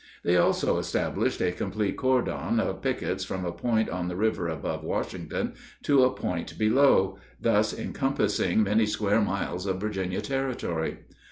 They 0.23 0.35
also 0.35 0.79
established 0.79 1.39
a 1.41 1.51
complete 1.51 1.95
cordon 1.95 2.59
of 2.59 2.81
pickets 2.81 3.23
from 3.23 3.45
a 3.45 3.51
point 3.51 3.87
on 3.87 4.07
the 4.07 4.15
river 4.15 4.47
above 4.47 4.83
Washington 4.83 5.53
to 5.83 6.03
a 6.03 6.11
point 6.11 6.57
below, 6.57 7.19
thus 7.39 7.71
encompassing 7.71 8.63
many 8.63 8.87
square 8.87 9.21
miles 9.21 9.67
of 9.67 9.79
Virginia 9.79 10.21
territory. 10.21 10.97